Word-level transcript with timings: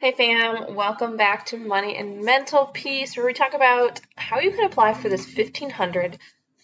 Hey 0.00 0.12
fam, 0.12 0.76
welcome 0.76 1.18
back 1.18 1.44
to 1.46 1.58
Money 1.58 1.94
and 1.94 2.22
Mental 2.22 2.64
Peace, 2.64 3.14
where 3.18 3.26
we 3.26 3.34
talk 3.34 3.52
about 3.52 4.00
how 4.16 4.40
you 4.40 4.50
can 4.50 4.64
apply 4.64 4.94
for 4.94 5.10
this 5.10 5.26
1500 5.26 6.16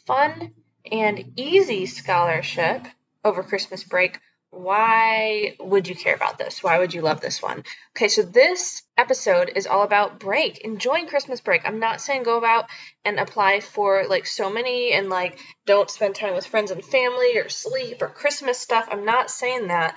fun 0.06 0.54
and 0.90 1.32
easy 1.36 1.84
scholarship 1.84 2.86
over 3.22 3.42
Christmas 3.42 3.84
break. 3.84 4.20
Why 4.48 5.54
would 5.60 5.86
you 5.86 5.94
care 5.94 6.14
about 6.14 6.38
this? 6.38 6.62
Why 6.62 6.78
would 6.78 6.94
you 6.94 7.02
love 7.02 7.20
this 7.20 7.42
one? 7.42 7.64
Okay, 7.94 8.08
so 8.08 8.22
this 8.22 8.82
episode 8.96 9.52
is 9.54 9.66
all 9.66 9.82
about 9.82 10.18
break, 10.18 10.60
enjoying 10.60 11.06
Christmas 11.06 11.42
break. 11.42 11.60
I'm 11.66 11.78
not 11.78 12.00
saying 12.00 12.22
go 12.22 12.38
about 12.38 12.70
and 13.04 13.20
apply 13.20 13.60
for 13.60 14.06
like 14.08 14.24
so 14.24 14.48
many 14.48 14.92
and 14.92 15.10
like 15.10 15.38
don't 15.66 15.90
spend 15.90 16.14
time 16.14 16.34
with 16.34 16.46
friends 16.46 16.70
and 16.70 16.82
family 16.82 17.36
or 17.36 17.50
sleep 17.50 18.00
or 18.00 18.08
Christmas 18.08 18.58
stuff. 18.58 18.88
I'm 18.90 19.04
not 19.04 19.30
saying 19.30 19.66
that. 19.66 19.94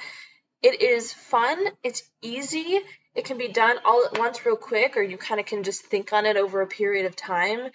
It 0.61 0.81
is 0.81 1.13
fun, 1.13 1.57
it's 1.83 2.03
easy, 2.21 2.79
it 3.15 3.25
can 3.25 3.37
be 3.37 3.47
done 3.47 3.77
all 3.85 4.05
at 4.05 4.19
once 4.19 4.45
real 4.45 4.55
quick 4.55 4.97
or 4.97 5.01
you 5.01 5.17
kind 5.17 5.39
of 5.39 5.45
can 5.45 5.63
just 5.63 5.83
think 5.83 6.13
on 6.13 6.25
it 6.25 6.37
over 6.37 6.61
a 6.61 6.67
period 6.67 7.05
of 7.05 7.15
time 7.15 7.69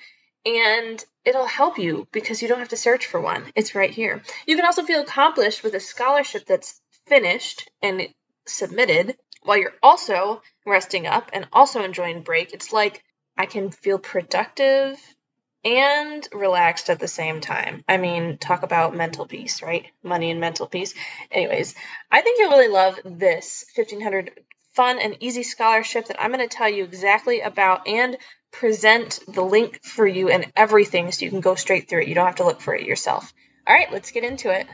and 0.47 1.05
it'll 1.25 1.47
help 1.47 1.79
you 1.79 2.07
because 2.13 2.43
you 2.43 2.49
don't 2.49 2.59
have 2.59 2.69
to 2.69 2.77
search 2.77 3.07
for 3.07 3.21
one. 3.21 3.45
It's 3.55 3.75
right 3.75 3.91
here. 3.91 4.23
You 4.47 4.57
can 4.57 4.67
also 4.67 4.83
feel 4.83 5.01
accomplished 5.01 5.63
with 5.63 5.75
a 5.75 5.81
scholarship 5.81 6.45
that's 6.47 6.81
finished 7.07 7.71
and 7.83 8.09
submitted 8.47 9.17
while 9.43 9.57
you're 9.57 9.75
also 9.83 10.43
resting 10.67 11.07
up 11.07 11.31
and 11.33 11.49
also 11.53 11.83
enjoying 11.83 12.23
break. 12.23 12.53
It's 12.53 12.73
like 12.73 13.03
I 13.37 13.47
can 13.47 13.71
feel 13.71 13.99
productive 13.99 14.99
and 15.65 16.29
relaxed 16.33 16.91
at 16.91 17.01
the 17.01 17.09
same 17.09 17.41
time. 17.41 17.85
I 17.89 17.97
mean, 17.97 18.39
talk 18.39 18.63
about 18.63 18.95
mental 18.95 19.27
peace, 19.27 19.63
right? 19.63 19.87
Money 20.03 20.31
and 20.31 20.41
mental 20.41 20.67
peace. 20.67 20.95
Anyways, 21.31 21.75
I 22.11 22.21
think 22.21 22.39
you'll 22.39 22.51
really 22.51 22.69
love 22.69 23.01
this 23.05 23.65
1500 23.75 24.31
fun 24.75 24.99
and 24.99 25.17
easy 25.21 25.43
scholarship 25.43 26.07
that 26.07 26.21
I'm 26.21 26.33
going 26.33 26.47
to 26.47 26.55
tell 26.55 26.69
you 26.69 26.85
exactly 26.85 27.41
about 27.41 27.87
and 27.87 28.17
present 28.51 29.21
the 29.27 29.43
link 29.43 29.83
for 29.85 30.07
you 30.07 30.29
and 30.29 30.53
everything 30.57 31.11
so 31.13 31.25
you 31.25 31.31
can 31.31 31.41
go 31.41 31.55
straight 31.55 31.89
through 31.89 32.03
it. 32.03 32.09
You 32.09 32.15
don't 32.15 32.27
have 32.27 32.37
to 32.37 32.45
look 32.45 32.61
for 32.61 32.75
it 32.75 32.85
yourself. 32.85 33.33
All 33.67 33.75
right, 33.75 33.91
let's 33.93 34.11
get 34.11 34.25
into 34.25 34.51
it. 34.51 34.67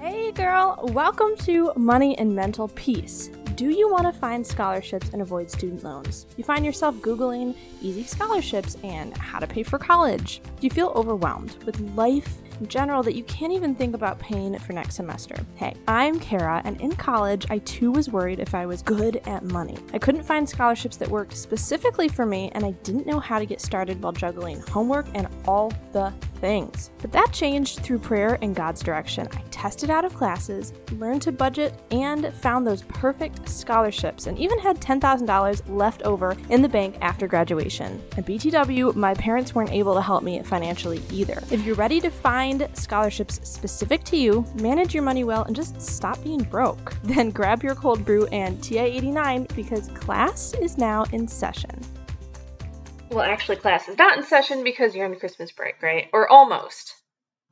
Hey 0.00 0.32
girl, 0.32 0.80
welcome 0.82 1.36
to 1.40 1.72
Money 1.76 2.18
and 2.18 2.34
Mental 2.34 2.68
Peace. 2.68 3.30
Do 3.60 3.68
you 3.68 3.90
want 3.90 4.06
to 4.06 4.18
find 4.18 4.46
scholarships 4.46 5.10
and 5.12 5.20
avoid 5.20 5.50
student 5.50 5.84
loans? 5.84 6.24
You 6.38 6.44
find 6.44 6.64
yourself 6.64 6.94
Googling 7.02 7.54
easy 7.82 8.04
scholarships 8.04 8.78
and 8.82 9.14
how 9.18 9.38
to 9.38 9.46
pay 9.46 9.62
for 9.62 9.78
college. 9.78 10.40
Do 10.42 10.66
you 10.66 10.70
feel 10.70 10.94
overwhelmed 10.96 11.62
with 11.66 11.78
life 11.94 12.38
in 12.60 12.68
general 12.68 13.02
that 13.02 13.14
you 13.14 13.24
can't 13.24 13.52
even 13.52 13.74
think 13.74 13.94
about 13.94 14.18
paying 14.18 14.58
for 14.58 14.72
next 14.72 14.94
semester. 14.94 15.34
Hey, 15.56 15.74
I'm 15.88 16.20
Kara, 16.20 16.60
and 16.64 16.80
in 16.80 16.92
college, 16.92 17.46
I 17.50 17.58
too 17.58 17.90
was 17.90 18.10
worried 18.10 18.38
if 18.38 18.54
I 18.54 18.66
was 18.66 18.82
good 18.82 19.16
at 19.26 19.44
money. 19.44 19.78
I 19.92 19.98
couldn't 19.98 20.22
find 20.22 20.48
scholarships 20.48 20.96
that 20.98 21.08
worked 21.08 21.36
specifically 21.36 22.08
for 22.08 22.26
me, 22.26 22.50
and 22.54 22.64
I 22.64 22.72
didn't 22.82 23.06
know 23.06 23.18
how 23.18 23.38
to 23.38 23.46
get 23.46 23.60
started 23.60 24.02
while 24.02 24.12
juggling 24.12 24.60
homework 24.68 25.06
and 25.14 25.26
all 25.46 25.72
the 25.92 26.12
things. 26.40 26.90
But 26.98 27.12
that 27.12 27.32
changed 27.32 27.80
through 27.80 27.98
prayer 28.00 28.38
and 28.42 28.54
God's 28.54 28.82
direction. 28.82 29.28
I 29.32 29.42
tested 29.50 29.90
out 29.90 30.04
of 30.04 30.14
classes, 30.14 30.72
learned 30.92 31.22
to 31.22 31.32
budget, 31.32 31.74
and 31.90 32.32
found 32.34 32.66
those 32.66 32.82
perfect 32.82 33.48
scholarships, 33.48 34.26
and 34.26 34.38
even 34.38 34.58
had 34.58 34.80
$10,000 34.80 35.62
left 35.68 36.02
over 36.02 36.36
in 36.48 36.62
the 36.62 36.68
bank 36.68 36.96
after 37.00 37.26
graduation. 37.26 38.02
At 38.16 38.26
BTW, 38.26 38.94
my 38.94 39.14
parents 39.14 39.54
weren't 39.54 39.72
able 39.72 39.94
to 39.94 40.02
help 40.02 40.22
me 40.22 40.42
financially 40.42 41.02
either. 41.10 41.42
If 41.50 41.64
you're 41.64 41.76
ready 41.76 42.00
to 42.00 42.10
find 42.10 42.68
scholarships 42.74 43.40
specific 43.48 44.04
to 44.04 44.16
you, 44.16 44.44
manage 44.54 44.94
your 44.94 45.02
money 45.02 45.24
well, 45.24 45.44
and 45.44 45.54
just 45.54 45.80
stop 45.80 46.22
being 46.24 46.42
broke, 46.42 46.94
then 47.02 47.30
grab 47.30 47.62
your 47.62 47.74
cold 47.74 48.04
brew 48.04 48.26
and 48.26 48.62
TI 48.62 48.78
89 48.78 49.46
because 49.54 49.88
class 49.88 50.54
is 50.54 50.78
now 50.78 51.04
in 51.12 51.28
session. 51.28 51.78
Well, 53.10 53.24
actually, 53.24 53.56
class 53.56 53.88
is 53.88 53.98
not 53.98 54.16
in 54.16 54.22
session 54.22 54.62
because 54.62 54.94
you're 54.94 55.04
on 55.04 55.18
Christmas 55.18 55.50
break, 55.50 55.82
right? 55.82 56.08
Or 56.12 56.28
almost. 56.28 56.94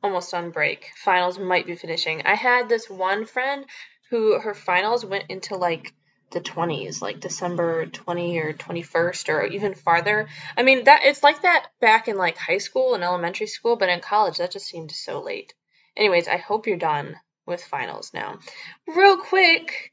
Almost 0.01 0.33
on 0.33 0.51
break. 0.51 0.89
Finals 0.95 1.37
might 1.37 1.67
be 1.67 1.75
finishing. 1.75 2.21
I 2.25 2.35
had 2.35 2.69
this 2.69 2.89
one 2.89 3.25
friend 3.25 3.65
who 4.09 4.39
her 4.39 4.53
finals 4.53 5.03
went 5.03 5.25
into 5.27 5.57
like 5.57 5.93
the 6.31 6.39
20s, 6.39 7.01
like 7.01 7.19
December 7.19 7.87
20 7.87 8.39
or 8.39 8.53
21st 8.53 9.27
or 9.27 9.43
even 9.47 9.73
farther. 9.73 10.29
I 10.55 10.63
mean, 10.63 10.85
that 10.85 11.01
it's 11.03 11.23
like 11.23 11.41
that 11.41 11.67
back 11.81 12.07
in 12.07 12.15
like 12.15 12.37
high 12.37 12.59
school 12.59 12.93
and 12.93 13.03
elementary 13.03 13.47
school, 13.47 13.75
but 13.75 13.89
in 13.89 13.99
college 13.99 14.37
that 14.37 14.51
just 14.51 14.67
seemed 14.67 14.91
so 14.91 15.21
late. 15.21 15.53
Anyways, 15.97 16.29
I 16.29 16.37
hope 16.37 16.67
you're 16.67 16.77
done 16.77 17.17
with 17.45 17.61
finals 17.61 18.11
now. 18.13 18.39
Real 18.87 19.17
quick, 19.17 19.91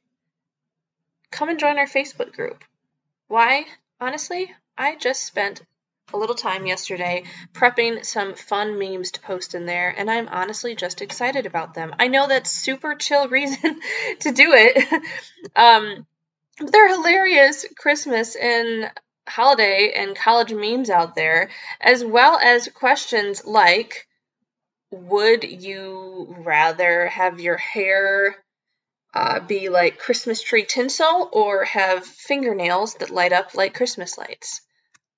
come 1.32 1.48
and 1.48 1.58
join 1.58 1.78
our 1.78 1.86
Facebook 1.86 2.32
group. 2.32 2.62
Why? 3.26 3.64
Honestly, 4.00 4.54
I 4.78 4.96
just 4.96 5.24
spent 5.24 5.62
a 6.12 6.18
little 6.18 6.36
time 6.36 6.66
yesterday 6.66 7.24
prepping 7.52 8.04
some 8.04 8.34
fun 8.34 8.78
memes 8.78 9.12
to 9.12 9.20
post 9.20 9.54
in 9.54 9.66
there, 9.66 9.88
and 9.96 10.10
I'm 10.10 10.28
honestly 10.28 10.76
just 10.76 11.02
excited 11.02 11.46
about 11.46 11.74
them. 11.74 11.94
I 11.98 12.08
know 12.08 12.28
that's 12.28 12.50
super 12.50 12.94
chill 12.94 13.28
reason 13.30 13.80
to 14.20 14.32
do 14.32 14.52
it. 14.54 15.02
um, 15.56 16.06
they're 16.58 16.88
hilarious 16.88 17.66
Christmas 17.76 18.36
and 18.36 18.90
holiday 19.28 19.92
and 19.96 20.14
college 20.14 20.52
memes 20.52 20.90
out 20.90 21.14
there, 21.14 21.50
as 21.80 22.04
well 22.04 22.38
as 22.38 22.68
questions 22.68 23.44
like 23.44 24.06
Would 24.90 25.44
you 25.44 26.36
rather 26.38 27.08
have 27.08 27.40
your 27.40 27.56
hair 27.56 28.36
uh, 29.14 29.40
be 29.40 29.70
like 29.70 29.98
Christmas 29.98 30.42
tree 30.42 30.64
tinsel 30.64 31.30
or 31.32 31.64
have 31.64 32.06
fingernails 32.06 32.94
that 32.96 33.10
light 33.10 33.32
up 33.32 33.54
like 33.54 33.74
Christmas 33.74 34.18
lights? 34.18 34.60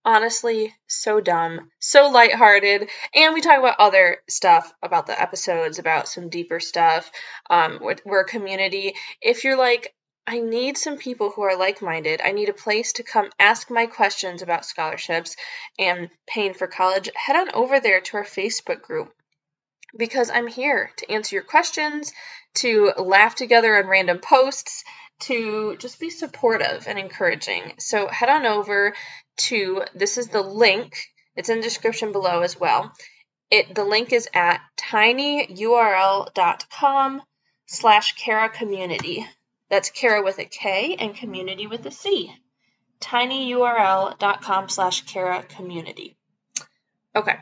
Honestly 0.04 0.74
so 0.86 1.20
dumb, 1.20 1.70
so 1.80 2.08
lighthearted, 2.08 2.88
and 3.14 3.34
we 3.34 3.40
talk 3.40 3.58
about 3.58 3.78
other 3.78 4.18
stuff 4.28 4.72
about 4.82 5.06
the 5.06 5.20
episodes, 5.20 5.78
about 5.78 6.08
some 6.08 6.28
deeper 6.28 6.60
stuff. 6.60 7.10
Um, 7.50 7.80
we're, 8.04 8.20
a 8.20 8.24
community. 8.24 8.94
If 9.20 9.44
you're 9.44 9.58
like, 9.58 9.94
I 10.26 10.40
need 10.40 10.76
some 10.76 10.98
people 10.98 11.30
who 11.30 11.42
are 11.42 11.56
like 11.56 11.80
minded. 11.80 12.20
I 12.22 12.32
need 12.32 12.50
a 12.50 12.54
place 12.54 12.92
to 12.94 13.02
come 13.02 13.30
ask 13.38 13.70
my 13.70 13.86
questions 13.86 14.42
about 14.42 14.66
scholarships 14.66 15.36
and 15.78 16.10
paying 16.26 16.52
for 16.52 16.66
college. 16.66 17.08
Head 17.14 17.36
on 17.36 17.50
over 17.54 17.80
there 17.80 18.00
to 18.02 18.16
our 18.18 18.24
Facebook 18.24 18.82
group 18.82 19.12
because 19.96 20.30
I'm 20.30 20.46
here 20.46 20.90
to 20.98 21.10
answer 21.10 21.36
your 21.36 21.44
questions, 21.44 22.12
to 22.56 22.92
laugh 22.98 23.34
together 23.36 23.76
on 23.76 23.86
random 23.86 24.18
posts, 24.18 24.84
to 25.20 25.76
just 25.78 25.98
be 26.00 26.10
supportive 26.10 26.86
and 26.86 26.98
encouraging. 26.98 27.74
So 27.78 28.08
head 28.08 28.28
on 28.28 28.46
over 28.46 28.94
to 29.48 29.82
this 29.94 30.18
is 30.18 30.28
the 30.28 30.42
link. 30.42 30.98
It's 31.36 31.48
in 31.48 31.58
the 31.58 31.62
description 31.62 32.12
below 32.12 32.42
as 32.42 32.58
well. 32.58 32.92
It 33.50 33.74
the 33.74 33.84
link 33.84 34.12
is 34.12 34.28
at 34.34 34.60
tinyurl.com 34.76 35.62
slash 37.66 38.12
Kara 38.16 38.48
community. 38.48 39.26
That's 39.70 39.90
Kara 39.90 40.22
with 40.22 40.38
a 40.38 40.44
K 40.44 40.96
and 40.98 41.14
community 41.14 41.66
with 41.66 41.84
a 41.86 41.90
C. 41.90 42.32
tinyurl.com 43.00 44.68
slash 44.68 45.02
Kara 45.02 45.42
community. 45.42 46.16
Okay. 47.14 47.36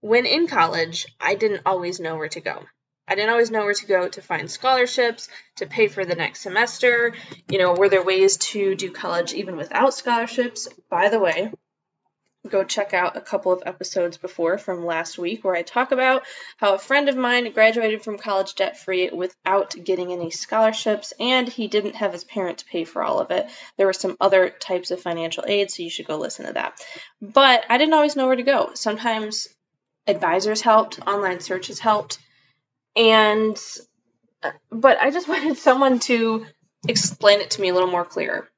When 0.00 0.26
in 0.26 0.46
college, 0.46 1.06
I 1.20 1.34
didn't 1.34 1.62
always 1.66 2.00
know 2.00 2.16
where 2.16 2.28
to 2.30 2.40
go. 2.40 2.64
I 3.10 3.16
didn't 3.16 3.30
always 3.30 3.50
know 3.50 3.64
where 3.64 3.74
to 3.74 3.86
go 3.86 4.08
to 4.08 4.22
find 4.22 4.48
scholarships, 4.48 5.28
to 5.56 5.66
pay 5.66 5.88
for 5.88 6.04
the 6.04 6.14
next 6.14 6.42
semester. 6.42 7.12
You 7.50 7.58
know, 7.58 7.72
were 7.72 7.88
there 7.88 8.04
ways 8.04 8.36
to 8.36 8.76
do 8.76 8.92
college 8.92 9.34
even 9.34 9.56
without 9.56 9.94
scholarships? 9.94 10.68
By 10.88 11.08
the 11.08 11.18
way, 11.18 11.50
go 12.48 12.62
check 12.62 12.94
out 12.94 13.16
a 13.16 13.20
couple 13.20 13.50
of 13.52 13.64
episodes 13.66 14.16
before 14.16 14.58
from 14.58 14.86
last 14.86 15.18
week 15.18 15.42
where 15.42 15.56
I 15.56 15.62
talk 15.62 15.90
about 15.90 16.22
how 16.56 16.74
a 16.74 16.78
friend 16.78 17.08
of 17.08 17.16
mine 17.16 17.50
graduated 17.50 18.02
from 18.02 18.16
college 18.16 18.54
debt 18.54 18.78
free 18.78 19.10
without 19.10 19.74
getting 19.82 20.12
any 20.12 20.30
scholarships 20.30 21.12
and 21.18 21.48
he 21.48 21.66
didn't 21.66 21.96
have 21.96 22.12
his 22.12 22.22
parents 22.22 22.62
pay 22.62 22.84
for 22.84 23.02
all 23.02 23.18
of 23.18 23.32
it. 23.32 23.50
There 23.76 23.86
were 23.86 23.92
some 23.92 24.16
other 24.20 24.50
types 24.50 24.92
of 24.92 25.00
financial 25.00 25.44
aid, 25.48 25.72
so 25.72 25.82
you 25.82 25.90
should 25.90 26.06
go 26.06 26.16
listen 26.16 26.46
to 26.46 26.52
that. 26.52 26.80
But 27.20 27.64
I 27.68 27.76
didn't 27.76 27.94
always 27.94 28.14
know 28.14 28.28
where 28.28 28.36
to 28.36 28.44
go. 28.44 28.70
Sometimes 28.74 29.48
advisors 30.06 30.60
helped, 30.60 31.00
online 31.08 31.40
searches 31.40 31.80
helped 31.80 32.20
and 33.00 33.58
but 34.70 35.00
I 35.00 35.10
just 35.10 35.28
wanted 35.28 35.56
someone 35.56 35.98
to 36.00 36.46
explain 36.86 37.40
it 37.40 37.52
to 37.52 37.60
me 37.60 37.70
a 37.70 37.74
little 37.74 37.90
more 37.90 38.04
clear, 38.04 38.48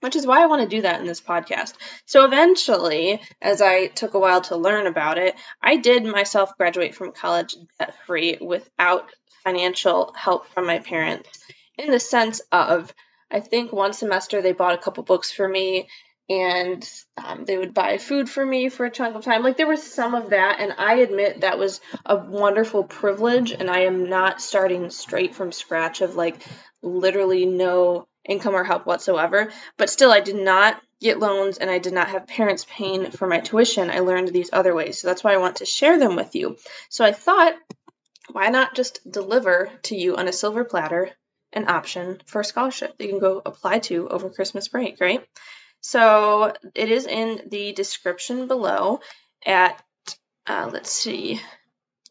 which 0.00 0.16
is 0.16 0.26
why 0.26 0.42
I 0.42 0.46
want 0.46 0.62
to 0.62 0.76
do 0.76 0.82
that 0.82 1.00
in 1.00 1.06
this 1.06 1.20
podcast. 1.20 1.74
So 2.06 2.24
eventually, 2.24 3.20
as 3.40 3.60
I 3.60 3.86
took 3.88 4.14
a 4.14 4.18
while 4.18 4.42
to 4.42 4.56
learn 4.56 4.86
about 4.86 5.18
it, 5.18 5.34
I 5.62 5.76
did 5.76 6.04
myself 6.04 6.56
graduate 6.56 6.94
from 6.94 7.12
college 7.12 7.56
debt 7.78 7.94
free 8.06 8.38
without 8.40 9.10
financial 9.44 10.12
help 10.14 10.46
from 10.48 10.66
my 10.66 10.78
parents 10.78 11.28
in 11.78 11.90
the 11.90 12.00
sense 12.00 12.42
of 12.52 12.92
I 13.30 13.40
think 13.40 13.72
one 13.72 13.92
semester 13.92 14.42
they 14.42 14.52
bought 14.52 14.74
a 14.74 14.82
couple 14.82 15.02
books 15.02 15.30
for 15.30 15.48
me 15.48 15.88
and 16.30 16.88
um, 17.16 17.44
they 17.44 17.58
would 17.58 17.74
buy 17.74 17.98
food 17.98 18.30
for 18.30 18.46
me 18.46 18.68
for 18.68 18.86
a 18.86 18.90
chunk 18.90 19.16
of 19.16 19.24
time. 19.24 19.42
Like 19.42 19.56
there 19.56 19.66
was 19.66 19.82
some 19.82 20.14
of 20.14 20.30
that, 20.30 20.60
and 20.60 20.72
I 20.78 20.98
admit 20.98 21.40
that 21.40 21.58
was 21.58 21.80
a 22.06 22.14
wonderful 22.14 22.84
privilege. 22.84 23.50
And 23.50 23.68
I 23.68 23.80
am 23.80 24.08
not 24.08 24.40
starting 24.40 24.90
straight 24.90 25.34
from 25.34 25.50
scratch 25.50 26.02
of 26.02 26.14
like 26.14 26.40
literally 26.82 27.46
no 27.46 28.06
income 28.24 28.54
or 28.54 28.62
help 28.62 28.86
whatsoever. 28.86 29.50
But 29.76 29.90
still, 29.90 30.12
I 30.12 30.20
did 30.20 30.36
not 30.36 30.80
get 31.00 31.18
loans 31.18 31.58
and 31.58 31.68
I 31.68 31.78
did 31.78 31.94
not 31.94 32.10
have 32.10 32.28
parents 32.28 32.64
paying 32.70 33.10
for 33.10 33.26
my 33.26 33.40
tuition. 33.40 33.90
I 33.90 33.98
learned 33.98 34.28
these 34.28 34.50
other 34.52 34.72
ways. 34.72 34.98
So 34.98 35.08
that's 35.08 35.24
why 35.24 35.34
I 35.34 35.38
want 35.38 35.56
to 35.56 35.66
share 35.66 35.98
them 35.98 36.14
with 36.14 36.36
you. 36.36 36.58
So 36.90 37.04
I 37.04 37.10
thought, 37.10 37.54
why 38.30 38.50
not 38.50 38.76
just 38.76 39.10
deliver 39.10 39.68
to 39.84 39.96
you 39.96 40.16
on 40.16 40.28
a 40.28 40.32
silver 40.32 40.62
platter 40.62 41.10
an 41.52 41.68
option 41.68 42.20
for 42.26 42.42
a 42.42 42.44
scholarship 42.44 42.96
that 42.96 43.04
you 43.04 43.10
can 43.10 43.18
go 43.18 43.42
apply 43.44 43.80
to 43.80 44.08
over 44.08 44.30
Christmas 44.30 44.68
break, 44.68 45.00
right? 45.00 45.26
So 45.80 46.52
it 46.74 46.90
is 46.90 47.06
in 47.06 47.48
the 47.48 47.72
description 47.72 48.46
below 48.46 49.00
at, 49.46 49.82
uh, 50.46 50.70
let's 50.72 50.92
see, 50.92 51.40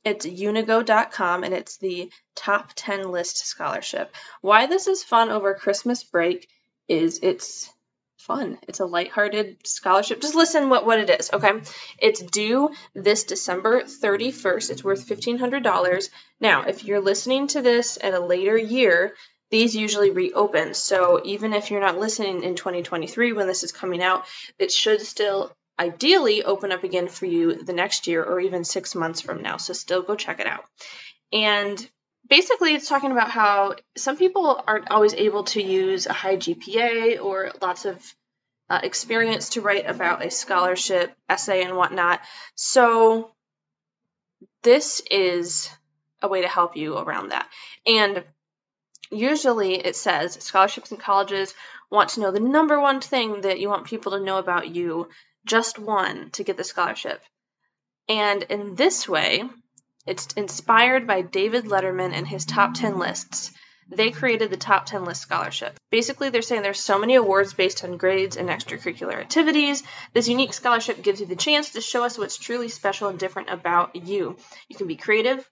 it's 0.04 0.26
unigo.com 0.26 1.44
and 1.44 1.54
it's 1.54 1.78
the 1.78 2.10
top 2.36 2.72
10 2.76 3.12
list 3.12 3.38
scholarship. 3.46 4.14
Why 4.42 4.66
this 4.66 4.88
is 4.88 5.04
fun 5.04 5.30
over 5.30 5.54
Christmas 5.54 6.04
break 6.04 6.48
is 6.88 7.20
it's 7.22 7.72
fun. 8.18 8.58
It's 8.68 8.80
a 8.80 8.86
lighthearted 8.86 9.66
scholarship. 9.66 10.22
Just 10.22 10.36
listen 10.36 10.70
what, 10.70 10.86
what 10.86 11.00
it 11.00 11.10
is, 11.10 11.30
okay? 11.32 11.62
It's 11.98 12.22
due 12.22 12.72
this 12.94 13.24
December 13.24 13.84
31st. 13.84 14.70
It's 14.72 14.84
worth 14.84 15.08
$1,500. 15.08 16.10
Now, 16.40 16.64
if 16.64 16.84
you're 16.84 17.02
listening 17.02 17.48
to 17.48 17.62
this 17.62 17.98
at 18.02 18.14
a 18.14 18.20
later 18.20 18.58
year, 18.58 19.16
these 19.52 19.76
usually 19.76 20.12
reopen. 20.12 20.74
So 20.74 21.22
even 21.26 21.54
if 21.54 21.72
you're 21.72 21.82
not 21.82 22.00
listening 22.00 22.44
in 22.44 22.56
2023 22.56 23.34
when 23.34 23.48
this 23.48 23.64
is 23.64 23.72
coming 23.72 24.04
out, 24.04 24.26
it 24.58 24.72
should 24.72 25.02
still 25.02 25.52
ideally 25.80 26.44
open 26.44 26.72
up 26.72 26.84
again 26.84 27.08
for 27.08 27.26
you 27.26 27.56
the 27.56 27.74
next 27.74 28.08
year 28.08 28.24
or 28.24 28.40
even 28.40 28.64
six 28.64 28.96
months 28.96 29.22
from 29.22 29.42
now. 29.42 29.58
So 29.58 29.74
still 29.74 30.02
go 30.02 30.16
check 30.16 30.40
it 30.40 30.48
out. 30.48 30.66
And 31.32 31.90
basically, 32.28 32.74
it's 32.76 32.90
talking 32.90 33.12
about 33.12 33.32
how 33.32 33.76
some 33.96 34.18
people 34.18 34.62
aren't 34.68 34.92
always 34.92 35.14
able 35.14 35.46
to 35.46 35.62
use 35.62 36.06
a 36.06 36.14
high 36.14 36.36
GPA 36.36 37.24
or 37.24 37.52
lots 37.62 37.86
of 37.86 38.04
uh, 38.70 38.80
experience 38.84 39.50
to 39.50 39.62
write 39.62 39.90
about 39.90 40.24
a 40.24 40.30
scholarship 40.30 41.12
essay 41.28 41.64
and 41.64 41.76
whatnot. 41.76 42.22
So 42.56 43.32
this 44.64 45.02
is 45.10 45.70
a 46.22 46.28
way 46.28 46.42
to 46.42 46.48
help 46.48 46.76
you 46.76 46.98
around 46.98 47.30
that. 47.30 47.48
And 47.86 48.24
usually 49.12 49.76
it 49.76 49.96
says 49.96 50.38
scholarships 50.42 50.92
and 50.92 51.00
colleges 51.00 51.54
want 51.90 52.12
to 52.12 52.20
know 52.20 52.32
the 52.32 52.40
number 52.40 52.80
one 52.80 53.02
thing 53.02 53.42
that 53.42 53.60
you 53.60 53.70
want 53.70 53.88
people 53.88 54.12
to 54.14 54.20
know 54.20 54.38
about 54.38 54.70
you, 54.70 55.10
just 55.46 55.80
one 55.80 56.30
to 56.32 56.44
get 56.44 56.58
the 56.58 56.64
scholarship. 56.64 57.22
And 58.08 58.44
in 58.44 58.76
this 58.76 59.08
way, 59.08 59.44
it's 60.06 60.34
inspired 60.34 61.06
by 61.06 61.22
David 61.22 61.66
Letterman 61.66 62.14
and 62.14 62.28
his 62.28 62.46
top 62.46 62.74
10 62.74 62.98
lists. 62.98 63.52
They 63.92 64.12
created 64.12 64.52
the 64.52 64.58
top 64.58 64.86
10 64.86 65.04
list 65.04 65.22
scholarship. 65.22 65.80
Basically, 65.90 66.30
they're 66.30 66.44
saying 66.44 66.62
there's 66.62 66.80
so 66.80 67.00
many 67.00 67.16
awards 67.16 67.54
based 67.54 67.84
on 67.84 67.98
grades 67.98 68.38
and 68.38 68.50
extracurricular 68.50 69.16
activities. 69.16 69.84
This 70.14 70.28
unique 70.28 70.54
scholarship 70.54 71.02
gives 71.02 71.20
you 71.20 71.26
the 71.26 71.36
chance 71.36 71.72
to 71.72 71.82
show 71.82 72.04
us 72.04 72.18
what's 72.18 72.38
truly 72.38 72.70
special 72.70 73.10
and 73.10 73.18
different 73.18 73.50
about 73.50 73.96
you. 73.96 74.38
You 74.68 74.76
can 74.76 74.88
be 74.88 74.96
creative, 74.96 75.48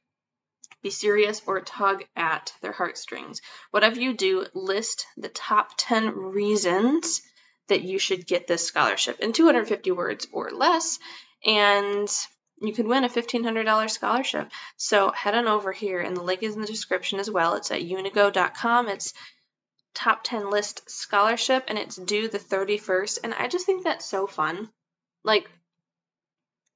be 0.83 0.89
serious, 0.89 1.41
or 1.45 1.59
tug 1.61 2.03
at 2.15 2.53
their 2.61 2.71
heartstrings. 2.71 3.41
Whatever 3.71 3.99
you 3.99 4.13
do, 4.13 4.45
list 4.53 5.05
the 5.17 5.29
top 5.29 5.71
10 5.77 6.15
reasons 6.15 7.21
that 7.67 7.81
you 7.81 7.99
should 7.99 8.27
get 8.27 8.47
this 8.47 8.65
scholarship 8.65 9.19
in 9.19 9.33
250 9.33 9.91
words 9.91 10.27
or 10.31 10.51
less, 10.51 10.99
and 11.45 12.09
you 12.61 12.73
could 12.73 12.87
win 12.87 13.03
a 13.03 13.09
$1,500 13.09 13.89
scholarship. 13.89 14.49
So 14.77 15.11
head 15.11 15.35
on 15.35 15.47
over 15.47 15.71
here, 15.71 15.99
and 15.99 16.15
the 16.15 16.23
link 16.23 16.43
is 16.43 16.55
in 16.55 16.61
the 16.61 16.67
description 16.67 17.19
as 17.19 17.29
well. 17.29 17.55
It's 17.55 17.71
at 17.71 17.81
unigo.com. 17.81 18.87
It's 18.87 19.13
top 19.93 20.23
10 20.23 20.49
list 20.49 20.89
scholarship, 20.89 21.65
and 21.67 21.77
it's 21.77 21.95
due 21.95 22.27
the 22.27 22.39
31st. 22.39 23.19
And 23.23 23.33
I 23.33 23.47
just 23.47 23.65
think 23.65 23.83
that's 23.83 24.05
so 24.05 24.27
fun. 24.27 24.69
Like, 25.23 25.49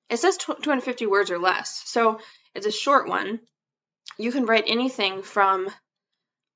it 0.10 0.18
says 0.18 0.38
250 0.38 1.08
words 1.08 1.32
or 1.32 1.40
less. 1.40 1.82
So 1.86 2.20
it's 2.54 2.66
a 2.66 2.72
short 2.72 3.08
one, 3.08 3.40
you 4.18 4.32
can 4.32 4.46
write 4.46 4.66
anything 4.68 5.24
from 5.24 5.70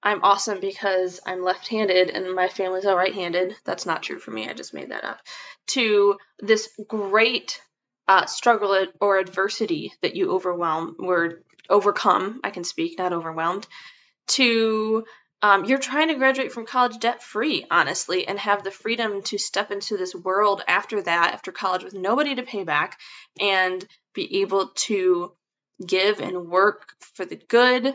I'm 0.03 0.23
awesome 0.23 0.59
because 0.59 1.19
I'm 1.25 1.43
left 1.43 1.67
handed 1.67 2.11
and 2.11 2.35
my 2.35 2.47
family's 2.47 2.85
all 2.85 2.95
right 2.95 3.13
handed. 3.13 3.55
That's 3.65 3.87
not 3.87 4.03
true 4.03 4.19
for 4.19 4.29
me. 4.29 4.47
I 4.47 4.53
just 4.53 4.73
made 4.73 4.91
that 4.91 5.03
up. 5.03 5.19
To 5.69 6.17
this 6.39 6.69
great 6.87 7.59
uh, 8.07 8.27
struggle 8.27 8.85
or 9.01 9.17
adversity 9.17 9.93
that 10.01 10.15
you 10.15 10.31
overwhelm 10.31 10.95
or 10.99 11.41
overcome. 11.69 12.39
I 12.43 12.51
can 12.51 12.63
speak, 12.63 12.99
not 12.99 13.13
overwhelmed. 13.13 13.65
To 14.27 15.05
um, 15.41 15.65
you're 15.65 15.79
trying 15.79 16.07
to 16.07 16.15
graduate 16.15 16.51
from 16.51 16.65
college 16.65 16.99
debt 16.99 17.21
free, 17.21 17.65
honestly, 17.69 18.27
and 18.27 18.39
have 18.39 18.63
the 18.63 18.71
freedom 18.71 19.21
to 19.23 19.37
step 19.37 19.71
into 19.71 19.97
this 19.97 20.15
world 20.15 20.63
after 20.67 21.01
that, 21.01 21.33
after 21.33 21.51
college, 21.51 21.83
with 21.83 21.93
nobody 21.93 22.35
to 22.35 22.43
pay 22.43 22.63
back, 22.63 22.99
and 23.39 23.83
be 24.13 24.41
able 24.41 24.69
to 24.75 25.33
give 25.85 26.19
and 26.19 26.47
work 26.47 26.89
for 26.99 27.25
the 27.25 27.39
good 27.47 27.93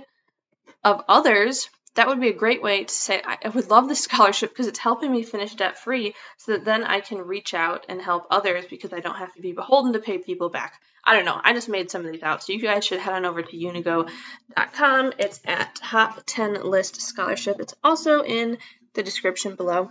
of 0.85 1.03
others, 1.09 1.69
that 1.95 2.07
would 2.07 2.21
be 2.21 2.29
a 2.29 2.35
great 2.35 2.63
way 2.63 2.85
to 2.85 2.95
say, 2.95 3.23
I 3.25 3.49
would 3.49 3.69
love 3.69 3.89
this 3.89 4.01
scholarship 4.05 4.51
because 4.51 4.67
it's 4.67 4.79
helping 4.79 5.11
me 5.11 5.23
finish 5.23 5.55
debt 5.55 5.79
free 5.79 6.15
so 6.39 6.53
that 6.53 6.65
then 6.65 6.85
I 6.85 7.01
can 7.01 7.19
reach 7.19 7.55
out 7.55 7.87
and 7.89 8.01
help 8.01 8.27
others 8.31 8.65
because 8.69 8.93
I 8.93 9.01
don't 9.01 9.17
have 9.17 9.35
to 9.35 9.43
be 9.43 9.53
beholden 9.53 9.93
to 9.95 9.99
pay 9.99 10.19
people 10.19 10.51
back. 10.51 10.81
I 11.05 11.15
don't 11.15 11.25
know. 11.25 11.41
I 11.43 11.55
just 11.55 11.69
made 11.69 11.91
some 11.91 12.05
of 12.05 12.13
these 12.13 12.23
out. 12.23 12.43
So 12.43 12.53
you 12.53 12.61
guys 12.61 12.85
should 12.85 13.01
head 13.01 13.15
on 13.15 13.25
over 13.25 13.43
to 13.43 13.57
unigo.com. 13.57 15.13
It's 15.19 15.41
at 15.47 15.75
top 15.77 16.23
10 16.27 16.63
list 16.63 17.01
scholarship. 17.01 17.57
It's 17.59 17.75
also 17.83 18.23
in 18.23 18.59
the 18.95 19.03
description 19.03 19.55
below. 19.55 19.89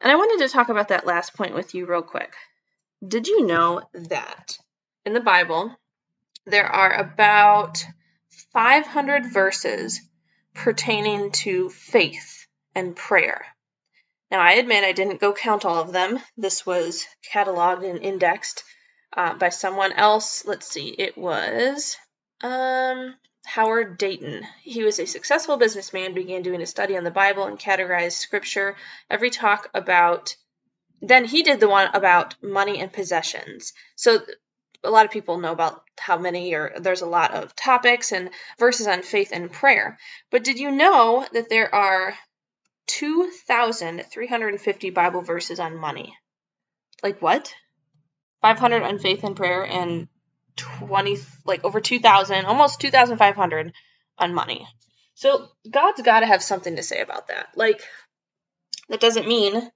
And 0.00 0.10
I 0.10 0.16
wanted 0.16 0.46
to 0.46 0.52
talk 0.52 0.68
about 0.68 0.88
that 0.88 1.06
last 1.06 1.34
point 1.34 1.54
with 1.54 1.74
you 1.74 1.86
real 1.86 2.02
quick. 2.02 2.32
Did 3.06 3.26
you 3.26 3.46
know 3.46 3.82
that 3.92 4.58
in 5.04 5.12
the 5.12 5.20
Bible, 5.20 5.76
there 6.46 6.66
are 6.66 6.92
about 6.92 7.84
500 8.52 9.32
verses 9.32 10.00
pertaining 10.54 11.30
to 11.32 11.70
faith 11.70 12.46
and 12.74 12.96
prayer. 12.96 13.46
Now, 14.30 14.40
I 14.40 14.52
admit 14.52 14.84
I 14.84 14.92
didn't 14.92 15.20
go 15.20 15.32
count 15.32 15.64
all 15.64 15.78
of 15.78 15.92
them. 15.92 16.18
This 16.36 16.64
was 16.64 17.06
cataloged 17.32 17.88
and 17.88 18.02
indexed 18.02 18.64
uh, 19.14 19.34
by 19.34 19.50
someone 19.50 19.92
else. 19.92 20.44
Let's 20.46 20.66
see, 20.66 20.88
it 20.88 21.18
was 21.18 21.96
um, 22.40 23.14
Howard 23.44 23.98
Dayton. 23.98 24.46
He 24.62 24.84
was 24.84 24.98
a 24.98 25.06
successful 25.06 25.58
businessman, 25.58 26.14
began 26.14 26.42
doing 26.42 26.62
a 26.62 26.66
study 26.66 26.96
on 26.96 27.04
the 27.04 27.10
Bible 27.10 27.44
and 27.44 27.58
categorized 27.58 28.12
scripture. 28.12 28.76
Every 29.10 29.30
talk 29.30 29.68
about 29.74 30.34
then 31.04 31.24
he 31.24 31.42
did 31.42 31.58
the 31.58 31.68
one 31.68 31.88
about 31.94 32.36
money 32.40 32.80
and 32.80 32.92
possessions. 32.92 33.72
So 33.96 34.20
a 34.84 34.90
lot 34.90 35.04
of 35.04 35.10
people 35.10 35.38
know 35.38 35.52
about 35.52 35.82
how 35.98 36.18
many 36.18 36.54
or 36.54 36.72
there's 36.78 37.02
a 37.02 37.06
lot 37.06 37.34
of 37.34 37.54
topics 37.54 38.12
and 38.12 38.30
verses 38.58 38.86
on 38.86 39.02
faith 39.02 39.30
and 39.32 39.52
prayer. 39.52 39.98
But 40.30 40.44
did 40.44 40.58
you 40.58 40.70
know 40.70 41.26
that 41.32 41.48
there 41.48 41.74
are 41.74 42.14
2,350 42.88 44.90
Bible 44.90 45.22
verses 45.22 45.60
on 45.60 45.76
money? 45.76 46.14
Like 47.02 47.22
what? 47.22 47.54
500 48.42 48.82
on 48.82 48.98
faith 48.98 49.24
and 49.24 49.36
prayer 49.36 49.64
and 49.64 50.08
20 50.56 51.18
like 51.44 51.64
over 51.64 51.80
2,000, 51.80 52.44
almost 52.44 52.80
2,500 52.80 53.72
on 54.18 54.34
money. 54.34 54.66
So 55.14 55.48
God's 55.70 56.02
got 56.02 56.20
to 56.20 56.26
have 56.26 56.42
something 56.42 56.76
to 56.76 56.82
say 56.82 57.00
about 57.00 57.28
that. 57.28 57.48
Like 57.54 57.80
that 58.88 59.00
doesn't 59.00 59.28
mean 59.28 59.70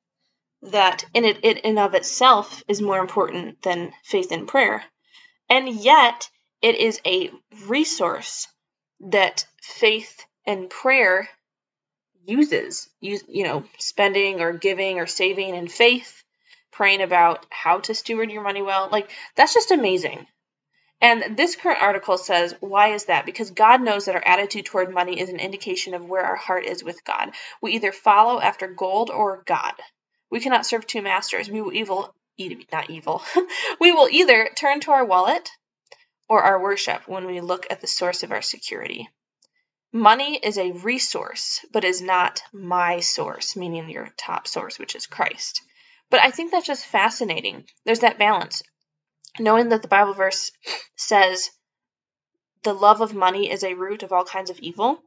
that 0.62 1.04
in 1.14 1.24
it, 1.24 1.44
it 1.44 1.58
in 1.58 1.78
of 1.78 1.94
itself 1.94 2.62
is 2.68 2.82
more 2.82 2.98
important 2.98 3.62
than 3.62 3.92
faith 4.04 4.32
and 4.32 4.48
prayer. 4.48 4.84
And 5.48 5.68
yet, 5.68 6.28
it 6.62 6.76
is 6.76 7.00
a 7.06 7.30
resource 7.66 8.48
that 9.00 9.46
faith 9.60 10.24
and 10.46 10.70
prayer 10.70 11.28
uses. 12.26 12.88
You, 13.00 13.18
you 13.28 13.44
know, 13.44 13.64
spending 13.78 14.40
or 14.40 14.52
giving 14.52 14.98
or 14.98 15.06
saving 15.06 15.54
in 15.54 15.68
faith, 15.68 16.22
praying 16.72 17.02
about 17.02 17.46
how 17.50 17.80
to 17.80 17.94
steward 17.94 18.30
your 18.30 18.42
money 18.42 18.62
well. 18.62 18.88
Like, 18.90 19.10
that's 19.36 19.54
just 19.54 19.70
amazing. 19.70 20.26
And 21.00 21.36
this 21.36 21.56
current 21.56 21.82
article 21.82 22.16
says, 22.16 22.54
why 22.60 22.94
is 22.94 23.04
that? 23.04 23.26
Because 23.26 23.50
God 23.50 23.82
knows 23.82 24.06
that 24.06 24.14
our 24.14 24.26
attitude 24.26 24.64
toward 24.64 24.92
money 24.92 25.20
is 25.20 25.28
an 25.28 25.38
indication 25.38 25.92
of 25.92 26.04
where 26.04 26.24
our 26.24 26.36
heart 26.36 26.64
is 26.64 26.82
with 26.82 27.04
God. 27.04 27.32
We 27.60 27.72
either 27.72 27.92
follow 27.92 28.40
after 28.40 28.66
gold 28.66 29.10
or 29.10 29.42
God. 29.44 29.74
We 30.30 30.40
cannot 30.40 30.66
serve 30.66 30.86
two 30.86 31.02
masters. 31.02 31.50
We 31.50 31.60
will 31.60 31.74
evil 31.74 32.14
not 32.72 32.90
evil. 32.90 33.22
we 33.80 33.92
will 33.92 34.08
either 34.08 34.50
turn 34.54 34.80
to 34.80 34.90
our 34.90 35.04
wallet 35.04 35.50
or 36.28 36.42
our 36.42 36.60
worship 36.60 37.06
when 37.08 37.26
we 37.26 37.40
look 37.40 37.66
at 37.70 37.80
the 37.80 37.86
source 37.86 38.22
of 38.22 38.32
our 38.32 38.42
security. 38.42 39.08
Money 39.92 40.38
is 40.42 40.58
a 40.58 40.72
resource, 40.72 41.64
but 41.72 41.84
is 41.84 42.02
not 42.02 42.42
my 42.52 43.00
source, 43.00 43.56
meaning 43.56 43.88
your 43.88 44.10
top 44.16 44.46
source, 44.46 44.78
which 44.78 44.94
is 44.94 45.06
Christ. 45.06 45.62
But 46.10 46.20
I 46.20 46.30
think 46.30 46.50
that's 46.50 46.66
just 46.66 46.84
fascinating. 46.84 47.64
There's 47.84 48.00
that 48.00 48.18
balance. 48.18 48.62
Knowing 49.38 49.70
that 49.70 49.82
the 49.82 49.88
Bible 49.88 50.14
verse 50.14 50.50
says 50.96 51.50
the 52.62 52.72
love 52.72 53.00
of 53.00 53.14
money 53.14 53.50
is 53.50 53.64
a 53.64 53.74
root 53.74 54.02
of 54.02 54.12
all 54.12 54.24
kinds 54.24 54.50
of 54.50 54.58
evil. 54.58 55.00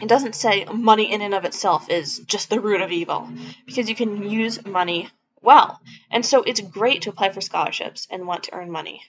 It 0.00 0.08
doesn't 0.08 0.34
say 0.34 0.64
money 0.64 1.12
in 1.12 1.20
and 1.20 1.34
of 1.34 1.44
itself 1.44 1.90
is 1.90 2.20
just 2.20 2.48
the 2.48 2.60
root 2.60 2.80
of 2.80 2.90
evil 2.90 3.28
because 3.66 3.88
you 3.88 3.94
can 3.94 4.28
use 4.28 4.64
money 4.64 5.10
well. 5.42 5.80
And 6.10 6.24
so 6.24 6.42
it's 6.42 6.60
great 6.60 7.02
to 7.02 7.10
apply 7.10 7.30
for 7.30 7.40
scholarships 7.40 8.06
and 8.10 8.26
want 8.26 8.44
to 8.44 8.54
earn 8.54 8.70
money. 8.70 9.02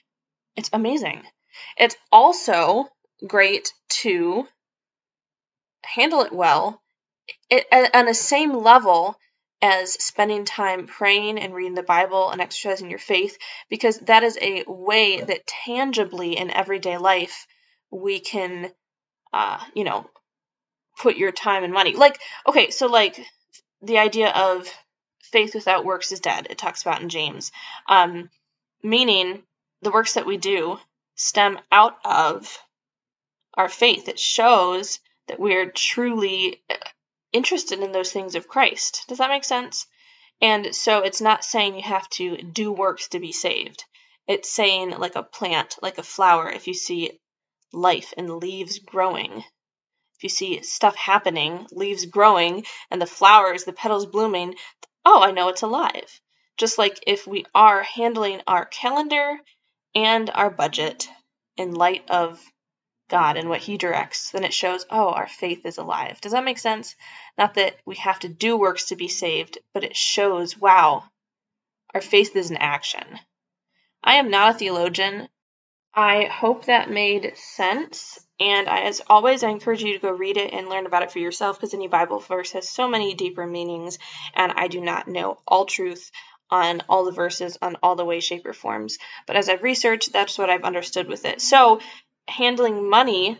It's 0.56 0.70
amazing. 0.72 1.22
It's 1.76 1.96
also 2.10 2.88
great 3.26 3.72
to 3.88 4.46
handle 5.84 6.22
it 6.22 6.32
well 6.32 6.80
it, 7.50 7.66
on 7.94 8.06
the 8.06 8.14
same 8.14 8.52
level 8.54 9.16
as 9.60 9.92
spending 9.92 10.44
time 10.44 10.86
praying 10.86 11.38
and 11.38 11.54
reading 11.54 11.74
the 11.74 11.82
Bible 11.82 12.30
and 12.30 12.40
exercising 12.40 12.90
your 12.90 12.98
faith, 12.98 13.38
because 13.70 13.98
that 14.00 14.24
is 14.24 14.36
a 14.40 14.64
way 14.66 15.20
that 15.20 15.46
tangibly 15.46 16.36
in 16.36 16.50
everyday 16.50 16.98
life 16.98 17.46
we 17.90 18.18
can, 18.18 18.72
uh, 19.32 19.58
you 19.74 19.84
know, 19.84 20.10
put 20.98 21.16
your 21.16 21.30
time 21.30 21.62
and 21.62 21.72
money. 21.72 21.94
Like, 21.94 22.18
okay, 22.46 22.70
so 22.70 22.88
like 22.88 23.24
the 23.82 23.98
idea 23.98 24.30
of 24.30 24.68
faith 25.32 25.54
without 25.54 25.84
works 25.84 26.12
is 26.12 26.20
dead. 26.20 26.46
It 26.50 26.58
talks 26.58 26.82
about 26.82 27.02
in 27.02 27.08
James, 27.08 27.50
um, 27.88 28.30
meaning 28.82 29.42
the 29.80 29.90
works 29.90 30.14
that 30.14 30.26
we 30.26 30.36
do 30.36 30.78
stem 31.16 31.58
out 31.70 31.96
of 32.04 32.58
our 33.54 33.68
faith. 33.68 34.08
It 34.08 34.18
shows 34.18 35.00
that 35.28 35.40
we're 35.40 35.70
truly 35.70 36.62
interested 37.32 37.80
in 37.80 37.92
those 37.92 38.12
things 38.12 38.34
of 38.34 38.48
Christ. 38.48 39.04
Does 39.08 39.18
that 39.18 39.30
make 39.30 39.44
sense? 39.44 39.86
And 40.40 40.74
so 40.74 40.98
it's 41.00 41.20
not 41.20 41.44
saying 41.44 41.76
you 41.76 41.82
have 41.82 42.08
to 42.10 42.36
do 42.36 42.72
works 42.72 43.08
to 43.08 43.20
be 43.20 43.32
saved. 43.32 43.84
It's 44.26 44.50
saying, 44.50 44.90
like 44.90 45.16
a 45.16 45.22
plant, 45.22 45.76
like 45.82 45.98
a 45.98 46.02
flower, 46.02 46.50
if 46.50 46.66
you 46.66 46.74
see 46.74 47.20
life 47.72 48.12
and 48.16 48.36
leaves 48.36 48.78
growing, 48.78 49.32
if 49.38 50.22
you 50.22 50.28
see 50.28 50.62
stuff 50.62 50.94
happening, 50.94 51.66
leaves 51.72 52.06
growing, 52.06 52.64
and 52.90 53.00
the 53.00 53.06
flowers, 53.06 53.64
the 53.64 53.72
petals 53.72 54.06
blooming, 54.06 54.54
oh, 55.04 55.22
I 55.22 55.32
know 55.32 55.48
it's 55.48 55.62
alive. 55.62 56.20
Just 56.56 56.78
like 56.78 57.02
if 57.06 57.26
we 57.26 57.44
are 57.54 57.82
handling 57.82 58.40
our 58.46 58.64
calendar 58.64 59.38
and 59.94 60.30
our 60.30 60.50
budget 60.50 61.08
in 61.56 61.74
light 61.74 62.08
of 62.10 62.40
God 63.08 63.36
and 63.36 63.48
what 63.48 63.60
He 63.60 63.76
directs, 63.76 64.30
then 64.30 64.44
it 64.44 64.54
shows, 64.54 64.86
oh, 64.90 65.10
our 65.10 65.28
faith 65.28 65.66
is 65.66 65.78
alive. 65.78 66.20
Does 66.20 66.32
that 66.32 66.44
make 66.44 66.58
sense? 66.58 66.96
Not 67.36 67.54
that 67.54 67.76
we 67.84 67.96
have 67.96 68.20
to 68.20 68.28
do 68.28 68.56
works 68.56 68.86
to 68.86 68.96
be 68.96 69.08
saved, 69.08 69.58
but 69.74 69.84
it 69.84 69.96
shows, 69.96 70.56
wow, 70.56 71.04
our 71.94 72.00
faith 72.00 72.34
is 72.36 72.50
in 72.50 72.56
action. 72.56 73.18
I 74.02 74.14
am 74.14 74.30
not 74.30 74.54
a 74.54 74.58
theologian. 74.58 75.28
I 75.94 76.24
hope 76.24 76.64
that 76.66 76.90
made 76.90 77.36
sense. 77.36 78.18
And 78.40 78.68
I, 78.68 78.82
as 78.82 79.02
always, 79.06 79.44
I 79.44 79.50
encourage 79.50 79.82
you 79.82 79.92
to 79.92 79.98
go 79.98 80.10
read 80.10 80.36
it 80.36 80.52
and 80.52 80.68
learn 80.68 80.86
about 80.86 81.02
it 81.02 81.12
for 81.12 81.18
yourself 81.18 81.58
because 81.58 81.74
any 81.74 81.86
Bible 81.86 82.18
verse 82.18 82.52
has 82.52 82.68
so 82.68 82.88
many 82.88 83.14
deeper 83.14 83.46
meanings, 83.46 83.98
and 84.34 84.52
I 84.52 84.68
do 84.68 84.80
not 84.80 85.06
know 85.06 85.38
all 85.46 85.66
truth 85.66 86.10
on 86.50 86.82
all 86.88 87.04
the 87.04 87.12
verses 87.12 87.56
on 87.62 87.76
all 87.82 87.96
the 87.96 88.04
ways, 88.04 88.24
shape, 88.24 88.46
or 88.46 88.52
forms. 88.52 88.98
But 89.26 89.36
as 89.36 89.48
I've 89.48 89.62
researched, 89.62 90.12
that's 90.12 90.38
what 90.38 90.50
I've 90.50 90.64
understood 90.64 91.08
with 91.08 91.24
it. 91.24 91.40
So 91.40 91.80
handling 92.26 92.88
money 92.88 93.38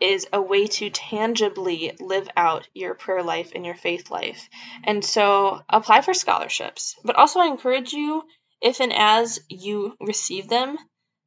is 0.00 0.26
a 0.32 0.40
way 0.40 0.66
to 0.66 0.90
tangibly 0.90 1.92
live 2.00 2.28
out 2.36 2.68
your 2.72 2.94
prayer 2.94 3.22
life 3.22 3.52
and 3.54 3.66
your 3.66 3.74
faith 3.74 4.10
life. 4.10 4.48
And 4.84 5.04
so 5.04 5.60
apply 5.68 6.00
for 6.00 6.14
scholarships. 6.14 6.96
But 7.04 7.16
also, 7.16 7.40
I 7.40 7.46
encourage 7.46 7.92
you, 7.92 8.24
if 8.60 8.80
and 8.80 8.92
as 8.92 9.40
you 9.48 9.94
receive 10.00 10.48
them, 10.48 10.78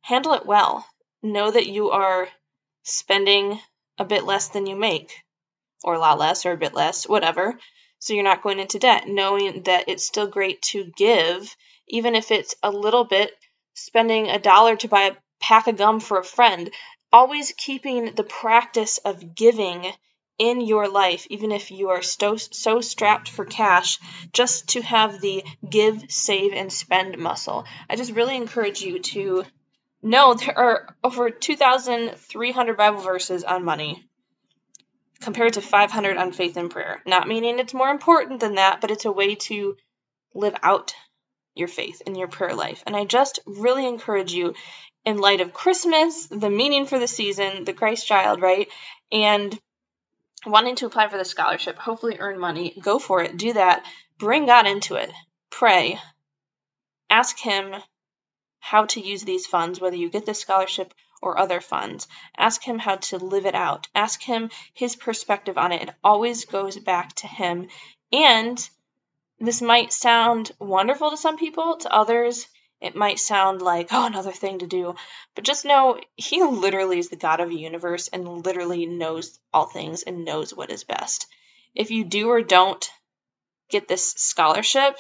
handle 0.04 0.34
it 0.34 0.46
well. 0.46 0.86
Know 1.22 1.50
that 1.50 1.68
you 1.68 1.90
are 1.92 2.28
spending 2.84 3.60
a 3.98 4.06
bit 4.06 4.26
less 4.26 4.50
than 4.50 4.66
you 4.68 4.76
make, 4.76 5.14
or 5.84 5.96
a 5.96 6.00
lot 6.00 6.20
less, 6.20 6.46
or 6.46 6.52
a 6.52 6.58
bit 6.58 6.74
less, 6.74 7.08
whatever. 7.08 7.58
So 8.00 8.14
you're 8.14 8.24
not 8.24 8.44
going 8.44 8.60
into 8.60 8.80
debt, 8.80 9.08
knowing 9.08 9.64
that 9.64 9.86
it's 9.88 10.06
still 10.06 10.28
great 10.28 10.62
to 10.74 10.92
give, 10.98 11.56
even 11.88 12.16
if 12.16 12.32
it's 12.32 12.56
a 12.62 12.70
little 12.70 13.06
bit, 13.06 13.32
spending 13.76 14.30
a 14.30 14.40
dollar 14.40 14.76
to 14.76 14.90
buy 14.90 15.04
a 15.04 15.16
pack 15.40 15.68
of 15.68 15.78
gum 15.78 16.02
for 16.02 16.20
a 16.20 16.24
friend, 16.24 16.70
always 17.14 17.54
keeping 17.56 18.14
the 18.14 18.24
practice 18.24 18.98
of 19.00 19.36
giving 19.36 19.90
in 20.38 20.60
your 20.60 20.90
life, 20.90 21.26
even 21.30 21.52
if 21.52 21.72
you 21.72 21.90
are 21.90 22.02
so, 22.02 22.36
so 22.36 22.82
strapped 22.82 23.30
for 23.30 23.46
cash, 23.46 24.00
just 24.34 24.70
to 24.70 24.82
have 24.82 25.22
the 25.22 25.44
give, 25.70 26.04
save, 26.10 26.52
and 26.52 26.74
spend 26.74 27.18
muscle. 27.18 27.66
I 27.90 27.96
just 27.96 28.12
really 28.12 28.36
encourage 28.36 28.82
you 28.82 29.00
to 29.00 29.46
know 30.04 30.34
there 30.34 30.58
are 30.58 30.96
over 31.04 31.30
2,300 31.30 32.78
Bible 32.78 33.02
verses 33.02 33.44
on 33.44 33.64
money 33.64 34.04
compared 35.22 35.54
to 35.54 35.62
500 35.62 36.18
on 36.18 36.32
faith 36.34 36.58
and 36.58 36.70
prayer. 36.70 37.02
Not 37.06 37.28
meaning 37.28 37.58
it's 37.58 37.74
more 37.74 37.90
important 37.90 38.42
than 38.42 38.56
that, 38.56 38.82
but 38.82 38.92
it's 38.92 39.06
a 39.06 39.12
way 39.12 39.36
to 39.36 39.78
live 40.34 40.56
out 40.62 40.94
your 41.56 41.68
faith 41.68 42.02
in 42.06 42.16
your 42.16 42.28
prayer 42.28 42.56
life. 42.56 42.84
And 42.86 42.96
I 42.96 43.06
just 43.06 43.40
really 43.46 43.88
encourage 43.88 44.34
you 44.34 44.54
in 45.06 45.18
light 45.18 45.42
of 45.42 45.54
Christmas, 45.54 46.28
the 46.28 46.50
meaning 46.50 46.86
for 46.86 47.00
the 47.00 47.08
season, 47.08 47.64
the 47.64 47.74
Christ 47.74 48.08
child, 48.08 48.42
right? 48.42 48.68
And 49.12 49.58
wanting 50.46 50.76
to 50.78 50.86
apply 50.86 51.10
for 51.10 51.18
the 51.18 51.26
scholarship, 51.26 51.78
hopefully 51.78 52.18
earn 52.20 52.40
money, 52.40 52.76
go 52.82 53.00
for 53.00 53.22
it, 53.22 53.38
do 53.38 53.54
that, 53.54 53.86
bring 54.18 54.46
God 54.46 54.68
into 54.68 54.96
it, 54.96 55.12
pray, 55.50 56.00
ask 57.10 57.38
Him 57.38 57.74
how 58.64 58.86
to 58.86 59.02
use 59.02 59.24
these 59.24 59.46
funds, 59.46 59.82
whether 59.82 59.98
you 59.98 60.10
get 60.10 60.26
the 60.26 60.34
scholarship 60.34 60.94
or 61.22 61.38
other 61.38 61.60
funds. 61.60 62.08
Ask 62.38 62.64
Him 62.64 62.80
how 62.80 62.96
to 62.96 63.18
live 63.18 63.46
it 63.46 63.56
out, 63.56 63.90
ask 63.94 64.22
Him 64.22 64.52
His 64.74 64.96
perspective 64.96 65.58
on 65.58 65.74
it. 65.74 65.82
It 65.82 65.96
always 66.02 66.46
goes 66.46 66.78
back 66.78 67.12
to 67.16 67.28
Him. 67.28 67.68
And 68.14 68.58
this 69.38 69.62
might 69.62 69.92
sound 69.92 70.54
wonderful 70.60 71.10
to 71.10 71.18
some 71.18 71.36
people, 71.36 71.76
to 71.78 71.94
others, 71.94 72.48
it 72.80 72.96
might 72.96 73.20
sound 73.20 73.62
like, 73.62 73.90
oh, 73.92 74.06
another 74.06 74.32
thing 74.32 74.60
to 74.60 74.68
do, 74.68 74.96
but 75.36 75.44
just 75.44 75.66
know 75.66 76.00
he 76.16 76.42
literally 76.42 77.00
is 77.00 77.10
the 77.10 77.18
God 77.18 77.42
of 77.42 77.50
the 77.50 77.60
universe 77.60 78.08
and 78.08 78.46
literally 78.46 78.86
knows 78.86 79.40
all 79.54 79.66
things 79.66 80.04
and 80.04 80.24
knows 80.24 80.54
what 80.54 80.72
is 80.72 80.86
best. 80.86 81.28
If 81.76 81.92
you 81.92 82.06
do 82.06 82.30
or 82.30 82.42
don't 82.42 82.90
get 83.70 83.90
this 83.90 84.14
scholarship, 84.14 84.98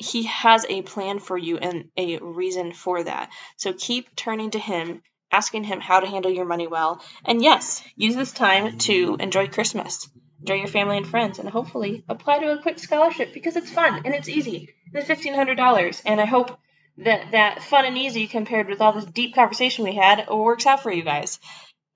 he 0.00 0.24
has 0.24 0.64
a 0.68 0.82
plan 0.82 1.18
for 1.18 1.36
you 1.36 1.58
and 1.58 1.90
a 1.96 2.18
reason 2.18 2.72
for 2.72 3.02
that. 3.02 3.30
So 3.56 3.72
keep 3.72 4.16
turning 4.16 4.50
to 4.52 4.58
him, 4.58 5.02
asking 5.30 5.64
him 5.64 5.80
how 5.80 6.00
to 6.00 6.06
handle 6.06 6.30
your 6.30 6.46
money 6.46 6.66
well. 6.66 7.02
And 7.24 7.42
yes, 7.42 7.82
use 7.96 8.16
this 8.16 8.32
time 8.32 8.78
to 8.78 9.16
enjoy 9.20 9.48
Christmas, 9.48 10.08
enjoy 10.40 10.54
your 10.54 10.68
family 10.68 10.96
and 10.96 11.06
friends, 11.06 11.38
and 11.38 11.48
hopefully 11.48 12.04
apply 12.08 12.38
to 12.38 12.52
a 12.52 12.62
quick 12.62 12.78
scholarship 12.78 13.34
because 13.34 13.56
it's 13.56 13.70
fun 13.70 14.02
and 14.04 14.14
it's 14.14 14.28
easy. 14.28 14.70
It's 14.92 15.08
$1,500. 15.08 16.02
And 16.06 16.20
I 16.20 16.24
hope 16.24 16.58
that 16.98 17.32
that 17.32 17.62
fun 17.62 17.84
and 17.84 17.98
easy 17.98 18.26
compared 18.26 18.68
with 18.68 18.80
all 18.80 18.92
this 18.92 19.04
deep 19.04 19.34
conversation 19.34 19.84
we 19.84 19.94
had 19.94 20.28
works 20.28 20.66
out 20.66 20.82
for 20.82 20.90
you 20.90 21.02
guys. 21.02 21.38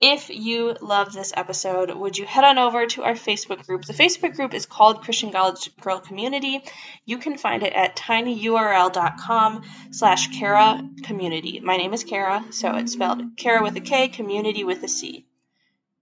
If 0.07 0.29
you 0.29 0.77
love 0.81 1.13
this 1.13 1.33
episode, 1.35 1.89
would 1.89 2.15
you 2.15 2.27
head 2.27 2.43
on 2.43 2.59
over 2.59 2.85
to 2.85 3.01
our 3.01 3.15
Facebook 3.15 3.65
group? 3.65 3.85
The 3.85 3.93
Facebook 3.93 4.35
group 4.35 4.53
is 4.53 4.67
called 4.67 5.01
Christian 5.01 5.31
College 5.31 5.75
Girl 5.77 5.99
Community. 5.99 6.63
You 7.05 7.17
can 7.17 7.39
find 7.39 7.63
it 7.63 7.73
at 7.73 7.95
tinyurl.com 7.95 9.63
slash 9.89 10.27
Kara 10.37 10.87
Community. 11.01 11.59
My 11.59 11.77
name 11.77 11.91
is 11.91 12.03
Kara, 12.03 12.45
so 12.51 12.75
it's 12.75 12.93
spelled 12.93 13.35
Kara 13.35 13.63
with 13.63 13.77
a 13.77 13.81
K, 13.81 14.07
community 14.07 14.63
with 14.63 14.83
a 14.83 14.87
C. 14.87 15.25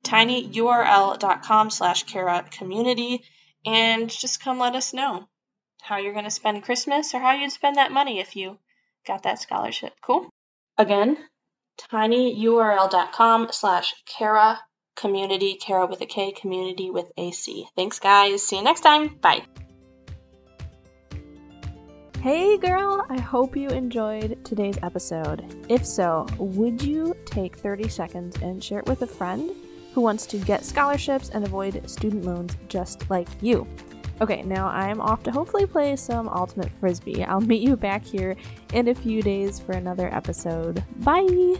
tinyurl.com 0.04 1.70
slash 1.70 2.04
Kara 2.04 2.46
Community, 2.52 3.24
and 3.66 4.10
just 4.10 4.42
come 4.42 4.60
let 4.60 4.76
us 4.76 4.94
know 4.94 5.30
how 5.82 5.96
you're 5.96 6.12
going 6.12 6.26
to 6.26 6.30
spend 6.30 6.64
Christmas 6.64 7.14
or 7.14 7.20
how 7.20 7.32
you'd 7.32 7.54
spend 7.54 7.78
that 7.78 7.94
money 7.94 8.20
if 8.20 8.36
you 8.36 8.58
got 9.08 9.24
that 9.24 9.40
scholarship. 9.40 9.94
Cool. 10.02 10.30
Again, 10.78 11.18
tinyurl.com 11.92 13.50
slash 13.52 13.94
Kara 14.06 14.60
community, 14.96 15.56
Kara 15.56 15.88
with 15.88 16.02
a 16.02 16.06
K, 16.06 16.32
community 16.32 16.90
with 16.90 17.12
a 17.18 17.32
C. 17.32 17.68
Thanks, 17.76 18.00
guys. 18.00 18.44
See 18.44 18.58
you 18.58 18.64
next 18.64 18.82
time. 18.82 19.16
Bye. 19.22 19.44
Hey 22.22 22.58
girl, 22.58 23.06
I 23.10 23.20
hope 23.20 23.58
you 23.58 23.68
enjoyed 23.68 24.46
today's 24.46 24.78
episode. 24.82 25.66
If 25.68 25.86
so, 25.86 26.26
would 26.38 26.82
you 26.82 27.18
take 27.26 27.58
30 27.58 27.90
seconds 27.90 28.38
and 28.42 28.64
share 28.64 28.80
it 28.80 28.86
with 28.86 29.02
a 29.02 29.08
friend 29.08 29.52
who 29.94 30.00
wants 30.00 30.26
to 30.28 30.38
get 30.38 30.64
scholarships 30.64 31.32
and 31.32 31.44
avoid 31.44 31.90
student 31.90 32.24
loans 32.24 32.56
just 32.70 33.10
like 33.10 33.28
you? 33.42 33.68
Okay, 34.22 34.44
now 34.44 34.68
I'm 34.68 35.02
off 35.02 35.24
to 35.24 35.32
hopefully 35.32 35.66
play 35.66 35.96
some 35.96 36.30
Ultimate 36.30 36.72
Frisbee. 36.80 37.24
I'll 37.24 37.42
meet 37.42 37.62
you 37.62 37.76
back 37.76 38.06
here 38.06 38.36
in 38.74 38.88
a 38.88 38.96
few 38.96 39.22
days 39.22 39.60
for 39.60 39.74
another 39.74 40.14
episode. 40.14 40.84
Bye! 41.00 41.58